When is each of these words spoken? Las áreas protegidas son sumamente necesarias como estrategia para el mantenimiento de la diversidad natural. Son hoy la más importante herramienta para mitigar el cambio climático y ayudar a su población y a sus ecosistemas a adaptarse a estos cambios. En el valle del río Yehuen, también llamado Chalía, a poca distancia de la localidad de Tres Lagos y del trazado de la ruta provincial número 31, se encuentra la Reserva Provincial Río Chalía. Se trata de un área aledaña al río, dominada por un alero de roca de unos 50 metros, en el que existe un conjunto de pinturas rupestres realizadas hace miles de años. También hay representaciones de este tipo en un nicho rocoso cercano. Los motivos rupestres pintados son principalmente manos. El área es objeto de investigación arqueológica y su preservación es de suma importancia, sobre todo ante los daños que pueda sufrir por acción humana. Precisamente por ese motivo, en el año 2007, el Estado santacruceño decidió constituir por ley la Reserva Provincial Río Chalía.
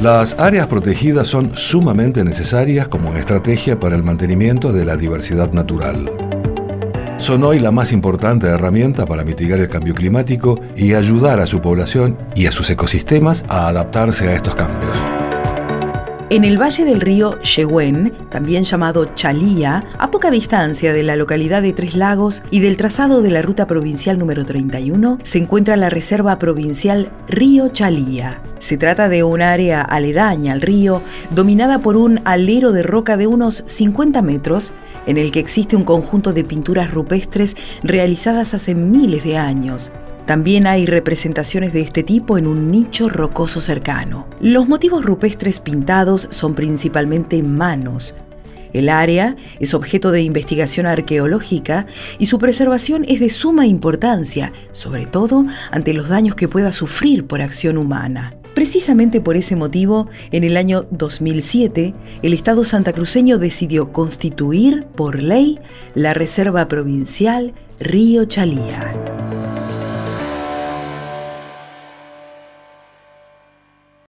Las 0.00 0.34
áreas 0.38 0.66
protegidas 0.66 1.28
son 1.28 1.54
sumamente 1.58 2.24
necesarias 2.24 2.88
como 2.88 3.14
estrategia 3.16 3.78
para 3.78 3.96
el 3.96 4.02
mantenimiento 4.02 4.72
de 4.72 4.86
la 4.86 4.96
diversidad 4.96 5.52
natural. 5.52 6.10
Son 7.18 7.44
hoy 7.44 7.58
la 7.58 7.70
más 7.70 7.92
importante 7.92 8.46
herramienta 8.46 9.04
para 9.04 9.24
mitigar 9.24 9.60
el 9.60 9.68
cambio 9.68 9.94
climático 9.94 10.58
y 10.74 10.94
ayudar 10.94 11.38
a 11.38 11.44
su 11.44 11.60
población 11.60 12.16
y 12.34 12.46
a 12.46 12.50
sus 12.50 12.70
ecosistemas 12.70 13.44
a 13.46 13.68
adaptarse 13.68 14.28
a 14.28 14.36
estos 14.36 14.54
cambios. 14.54 15.09
En 16.32 16.44
el 16.44 16.62
valle 16.62 16.84
del 16.84 17.00
río 17.00 17.42
Yehuen, 17.42 18.12
también 18.30 18.62
llamado 18.62 19.04
Chalía, 19.16 19.82
a 19.98 20.12
poca 20.12 20.30
distancia 20.30 20.92
de 20.92 21.02
la 21.02 21.16
localidad 21.16 21.60
de 21.60 21.72
Tres 21.72 21.96
Lagos 21.96 22.44
y 22.52 22.60
del 22.60 22.76
trazado 22.76 23.20
de 23.20 23.32
la 23.32 23.42
ruta 23.42 23.66
provincial 23.66 24.16
número 24.16 24.44
31, 24.44 25.18
se 25.24 25.38
encuentra 25.38 25.76
la 25.76 25.90
Reserva 25.90 26.38
Provincial 26.38 27.10
Río 27.26 27.70
Chalía. 27.70 28.40
Se 28.60 28.76
trata 28.76 29.08
de 29.08 29.24
un 29.24 29.42
área 29.42 29.82
aledaña 29.82 30.52
al 30.52 30.60
río, 30.60 31.02
dominada 31.34 31.80
por 31.80 31.96
un 31.96 32.20
alero 32.24 32.70
de 32.70 32.84
roca 32.84 33.16
de 33.16 33.26
unos 33.26 33.64
50 33.66 34.22
metros, 34.22 34.72
en 35.06 35.18
el 35.18 35.32
que 35.32 35.40
existe 35.40 35.74
un 35.74 35.82
conjunto 35.82 36.32
de 36.32 36.44
pinturas 36.44 36.92
rupestres 36.92 37.56
realizadas 37.82 38.54
hace 38.54 38.76
miles 38.76 39.24
de 39.24 39.36
años. 39.36 39.90
También 40.30 40.68
hay 40.68 40.86
representaciones 40.86 41.72
de 41.72 41.80
este 41.80 42.04
tipo 42.04 42.38
en 42.38 42.46
un 42.46 42.70
nicho 42.70 43.08
rocoso 43.08 43.60
cercano. 43.60 44.28
Los 44.40 44.68
motivos 44.68 45.04
rupestres 45.04 45.58
pintados 45.58 46.28
son 46.30 46.54
principalmente 46.54 47.42
manos. 47.42 48.14
El 48.72 48.90
área 48.90 49.34
es 49.58 49.74
objeto 49.74 50.12
de 50.12 50.22
investigación 50.22 50.86
arqueológica 50.86 51.88
y 52.20 52.26
su 52.26 52.38
preservación 52.38 53.04
es 53.08 53.18
de 53.18 53.28
suma 53.28 53.66
importancia, 53.66 54.52
sobre 54.70 55.06
todo 55.06 55.46
ante 55.72 55.94
los 55.94 56.08
daños 56.08 56.36
que 56.36 56.46
pueda 56.46 56.70
sufrir 56.70 57.26
por 57.26 57.42
acción 57.42 57.76
humana. 57.76 58.36
Precisamente 58.54 59.20
por 59.20 59.36
ese 59.36 59.56
motivo, 59.56 60.08
en 60.30 60.44
el 60.44 60.56
año 60.56 60.86
2007, 60.92 61.92
el 62.22 62.32
Estado 62.34 62.62
santacruceño 62.62 63.38
decidió 63.38 63.92
constituir 63.92 64.86
por 64.94 65.20
ley 65.20 65.58
la 65.96 66.14
Reserva 66.14 66.68
Provincial 66.68 67.52
Río 67.80 68.26
Chalía. 68.26 69.09